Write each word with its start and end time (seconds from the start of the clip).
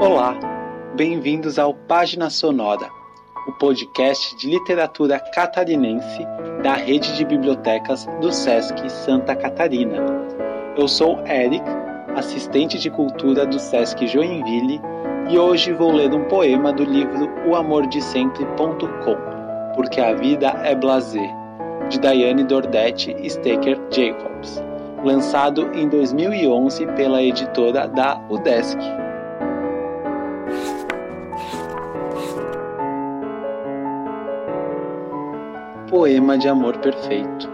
Olá, 0.00 0.38
bem-vindos 0.94 1.58
ao 1.58 1.74
Página 1.74 2.30
Sonora, 2.30 2.88
o 3.48 3.52
podcast 3.54 4.36
de 4.36 4.48
literatura 4.48 5.18
catarinense 5.34 6.24
da 6.62 6.74
rede 6.74 7.16
de 7.16 7.24
bibliotecas 7.24 8.06
do 8.20 8.32
SESC 8.32 8.88
Santa 8.88 9.34
Catarina. 9.34 9.96
Eu 10.76 10.86
sou 10.86 11.18
Eric, 11.26 11.64
assistente 12.14 12.78
de 12.78 12.88
cultura 12.90 13.44
do 13.44 13.58
SESC 13.58 14.06
Joinville, 14.06 14.80
e 15.28 15.36
hoje 15.36 15.72
vou 15.72 15.90
ler 15.90 16.14
um 16.14 16.26
poema 16.26 16.72
do 16.72 16.84
livro 16.84 17.28
O 17.44 17.56
Amor 17.56 17.84
de 17.88 18.00
Sempre.com, 18.00 19.16
porque 19.74 20.00
a 20.00 20.14
vida 20.14 20.60
é 20.62 20.76
blazer, 20.76 21.28
de 21.88 21.98
Diane 21.98 22.44
Dordetti 22.44 23.16
Staker 23.24 23.76
Jacobs, 23.90 24.62
lançado 25.04 25.68
em 25.74 25.88
2011 25.88 26.86
pela 26.92 27.20
editora 27.20 27.88
da 27.88 28.24
UDESC. 28.30 28.78
Poema 35.88 36.36
de 36.36 36.46
amor 36.46 36.76
perfeito. 36.80 37.48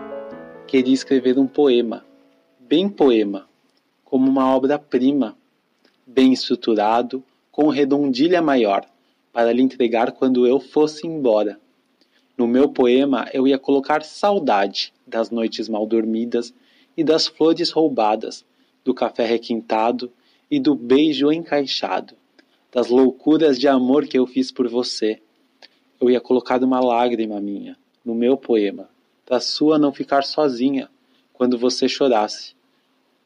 Queria 0.66 0.92
escrever 0.92 1.38
um 1.38 1.46
poema, 1.46 2.04
bem 2.58 2.88
poema, 2.88 3.48
como 4.04 4.28
uma 4.28 4.52
obra-prima, 4.52 5.38
bem 6.04 6.32
estruturado, 6.32 7.22
com 7.52 7.68
redondilha 7.68 8.42
maior, 8.42 8.84
para 9.32 9.52
lhe 9.52 9.62
entregar 9.62 10.10
quando 10.10 10.48
eu 10.48 10.58
fosse 10.58 11.06
embora. 11.06 11.60
No 12.36 12.48
meu 12.48 12.68
poema 12.68 13.28
eu 13.32 13.46
ia 13.46 13.56
colocar 13.56 14.02
saudade 14.02 14.92
das 15.06 15.30
noites 15.30 15.68
mal 15.68 15.86
dormidas 15.86 16.52
e 16.96 17.04
das 17.04 17.28
flores 17.28 17.70
roubadas, 17.70 18.44
do 18.84 18.92
café 18.92 19.24
requintado 19.24 20.10
e 20.50 20.58
do 20.58 20.74
beijo 20.74 21.30
encaixado, 21.30 22.14
das 22.72 22.88
loucuras 22.88 23.60
de 23.60 23.68
amor 23.68 24.08
que 24.08 24.18
eu 24.18 24.26
fiz 24.26 24.50
por 24.50 24.68
você. 24.68 25.22
Eu 26.00 26.10
ia 26.10 26.20
colocar 26.20 26.60
uma 26.64 26.80
lágrima 26.80 27.40
minha 27.40 27.76
no 28.04 28.14
meu 28.14 28.36
poema, 28.36 28.88
da 29.26 29.40
sua 29.40 29.78
não 29.78 29.92
ficar 29.92 30.24
sozinha 30.24 30.90
quando 31.32 31.58
você 31.58 31.88
chorasse. 31.88 32.54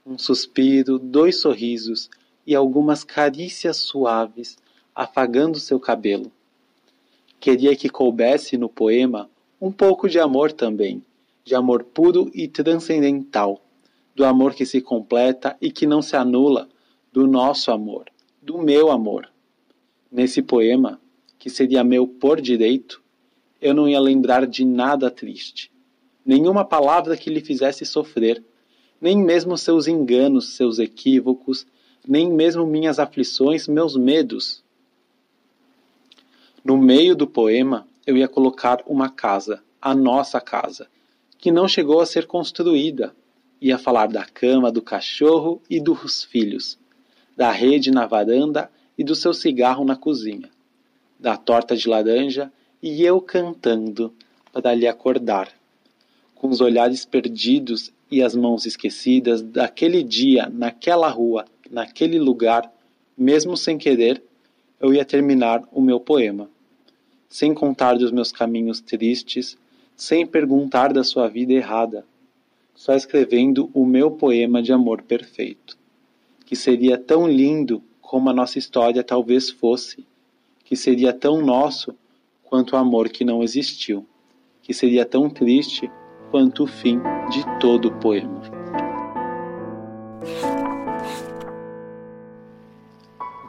Um 0.07 0.17
suspiro, 0.17 0.99
dois 0.99 1.41
sorrisos 1.41 2.09
e 2.47 2.55
algumas 2.55 3.05
carícias 3.05 3.77
suaves 3.77 4.57
afagando 4.95 5.59
seu 5.59 5.79
cabelo. 5.79 6.33
Queria 7.41 7.77
que 7.77 7.89
coubesse 7.89 8.57
no 8.57 8.69
poema 8.69 9.29
um 9.61 9.71
pouco 9.71 10.09
de 10.09 10.19
amor 10.19 10.53
também, 10.53 11.03
de 11.45 11.55
amor 11.55 11.85
puro 11.85 12.31
e 12.33 12.49
transcendental, 12.49 13.61
do 14.15 14.25
amor 14.25 14.55
que 14.55 14.67
se 14.67 14.81
completa 14.81 15.57
e 15.61 15.71
que 15.71 15.87
não 15.87 16.03
se 16.03 16.17
anula, 16.17 16.69
do 17.13 17.27
nosso 17.27 17.71
amor, 17.71 18.07
do 18.41 18.59
meu 18.59 18.91
amor. 18.91 19.31
Nesse 20.11 20.43
poema, 20.43 21.01
que 21.39 21.49
seria 21.49 21.85
meu 21.85 22.07
por 22.07 22.41
direito, 22.41 23.03
eu 23.61 23.75
não 23.75 23.89
ia 23.89 24.01
lembrar 24.01 24.47
de 24.47 24.65
nada 24.65 25.11
triste, 25.11 25.71
nenhuma 26.25 26.65
palavra 26.65 27.17
que 27.17 27.31
lhe 27.31 27.41
fizesse 27.41 27.85
sofrer, 27.85 28.43
nem 29.01 29.17
mesmo 29.17 29.57
seus 29.57 29.87
enganos, 29.87 30.57
seus 30.57 30.79
equívocos, 30.79 31.67
nem 32.07 32.31
mesmo 32.31 32.67
minhas 32.67 32.99
aflições, 32.99 33.69
meus 33.69 33.97
medos. 33.97 34.63
No 36.65 36.77
meio 36.77 37.15
do 37.15 37.27
poema, 37.27 37.87
eu 38.07 38.17
ia 38.17 38.29
colocar 38.29 38.83
uma 38.87 39.09
casa, 39.09 39.63
a 39.81 39.95
nossa 39.95 40.41
casa, 40.41 40.89
que 41.39 41.53
não 41.53 41.69
chegou 41.69 42.01
a 42.01 42.07
ser 42.07 42.27
construída. 42.27 43.15
Ia 43.61 43.79
falar 43.79 44.09
da 44.09 44.25
cama, 44.25 44.71
do 44.71 44.83
cachorro 44.83 45.61
e 45.69 45.81
dos 45.81 46.25
filhos, 46.25 46.79
da 47.37 47.51
rede 47.51 47.91
na 47.91 48.07
varanda 48.07 48.71
e 48.97 49.05
do 49.05 49.15
seu 49.15 49.33
cigarro 49.33 49.85
na 49.85 49.97
cozinha, 49.97 50.51
da 51.19 51.37
torta 51.37 51.77
de 51.77 51.89
laranja 51.89 52.53
e 52.83 53.05
eu 53.05 53.21
cantando 53.21 54.13
para 54.53 54.75
lhe 54.75 54.87
acordar. 54.87 55.53
Com 56.35 56.49
os 56.49 56.61
olhares 56.61 57.05
perdidos 57.05 57.93
e 58.11 58.23
as 58.23 58.35
mãos 58.35 58.65
esquecidas 58.65 59.43
daquele 59.43 60.03
dia, 60.03 60.49
naquela 60.49 61.09
rua, 61.09 61.45
naquele 61.71 62.19
lugar, 62.19 62.73
mesmo 63.17 63.57
sem 63.57 63.77
querer, 63.77 64.23
eu 64.81 64.95
ia 64.95 65.05
terminar 65.05 65.65
o 65.73 65.81
meu 65.81 65.99
poema. 65.99 66.49
Sem 67.29 67.53
contar 67.53 67.95
dos 67.95 68.13
meus 68.13 68.31
caminhos 68.31 68.81
tristes, 68.81 69.59
sem 69.97 70.25
perguntar 70.25 70.93
da 70.93 71.03
sua 71.03 71.29
vida 71.29 71.53
errada, 71.53 72.07
só 72.75 72.95
escrevendo 72.95 73.69
o 73.75 73.85
meu 73.85 74.13
poema 74.13 74.63
de 74.63 74.73
amor 74.73 75.03
perfeito, 75.03 75.77
que 76.47 76.55
seria 76.55 76.97
tão 76.97 77.27
lindo 77.27 77.83
como 78.01 78.31
a 78.31 78.33
nossa 78.33 78.59
história 78.59 79.03
talvez 79.03 79.51
fosse, 79.51 80.07
que 80.65 80.77
seria 80.77 81.13
tão 81.13 81.45
nosso 81.45 81.95
quanto 82.49 82.75
o 82.75 82.77
amor 82.77 83.09
que 83.09 83.25
não 83.25 83.43
existiu, 83.43 84.07
que 84.63 84.73
seria 84.73 85.05
tão 85.05 85.29
triste 85.29 85.91
quanto 86.31 86.63
o 86.65 86.67
fim 86.67 87.01
de 87.31 87.45
todo 87.59 87.89
o 87.89 87.95
poema. 87.97 88.41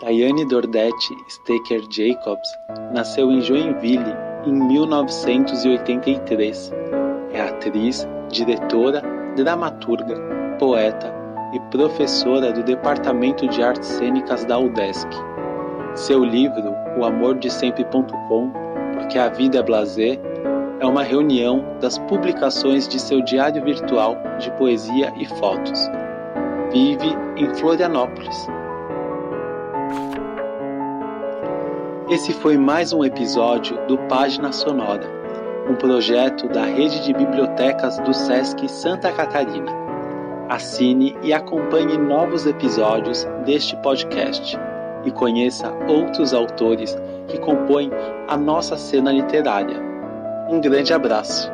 Diane 0.01 0.45
Dordetti 0.45 1.15
Staker 1.27 1.81
Jacobs 1.91 2.49
nasceu 2.93 3.29
em 3.31 3.41
Joinville 3.41 4.15
em 4.45 4.53
1983. 4.53 6.71
É 7.31 7.41
atriz, 7.41 8.07
diretora, 8.29 9.03
dramaturga, 9.35 10.15
poeta 10.57 11.13
e 11.53 11.59
professora 11.71 12.51
do 12.51 12.63
Departamento 12.63 13.47
de 13.47 13.61
Artes 13.61 13.87
Cênicas 13.87 14.45
da 14.45 14.57
UDESC. 14.57 15.07
Seu 15.95 16.23
livro, 16.23 16.73
O 16.97 17.05
Amor 17.05 17.37
de 17.37 17.49
Sempre.com, 17.49 18.51
porque 19.09 19.17
a 19.17 19.29
vida 19.29 19.57
é 19.57 19.63
blazer, 19.63 20.19
é 20.79 20.85
uma 20.85 21.01
reunião 21.01 21.65
das 21.81 21.97
publicações 21.97 22.87
de 22.87 22.99
seu 22.99 23.23
diário 23.23 23.63
virtual 23.65 24.15
de 24.37 24.51
poesia 24.51 25.11
e 25.17 25.25
fotos. 25.25 25.89
Vive 26.71 27.07
em 27.35 27.51
Florianópolis. 27.55 28.47
Esse 32.07 32.31
foi 32.33 32.55
mais 32.55 32.93
um 32.93 33.03
episódio 33.03 33.83
do 33.87 33.97
Página 34.07 34.51
Sonora, 34.51 35.09
um 35.67 35.73
projeto 35.73 36.47
da 36.47 36.65
rede 36.65 37.03
de 37.03 37.11
bibliotecas 37.11 37.97
do 38.01 38.13
SESC 38.13 38.69
Santa 38.69 39.11
Catarina. 39.11 39.71
Assine 40.49 41.17
e 41.23 41.33
acompanhe 41.33 41.97
novos 41.97 42.45
episódios 42.45 43.27
deste 43.43 43.75
podcast 43.77 44.55
e 45.03 45.09
conheça 45.09 45.73
outros 45.87 46.31
autores 46.31 46.95
que 47.29 47.37
compõem 47.39 47.89
a 48.27 48.35
nossa 48.35 48.75
cena 48.75 49.11
literária. 49.11 49.77
Um 50.49 50.59
grande 50.59 50.93
abraço! 50.93 51.49